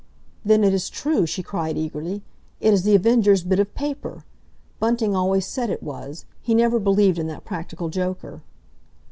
"Then 0.43 0.63
it 0.63 0.73
is 0.73 0.89
true," 0.89 1.27
she 1.27 1.43
cried 1.43 1.77
eagerly. 1.77 2.23
"It 2.59 2.73
is 2.73 2.81
The 2.81 2.95
Avenger's 2.95 3.43
bit 3.43 3.59
of 3.59 3.75
paper! 3.75 4.25
Bunting 4.79 5.15
always 5.15 5.45
said 5.45 5.69
it 5.69 5.83
was. 5.83 6.25
He 6.41 6.55
never 6.55 6.79
believed 6.79 7.19
in 7.19 7.27
that 7.27 7.45
practical 7.45 7.89
joker." 7.89 8.41